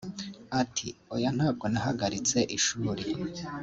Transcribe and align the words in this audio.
Ati 0.61 0.87
“Oya 1.15 1.29
ntabwo 1.37 1.65
nahagaritse 1.73 2.37
ishuri 2.57 3.03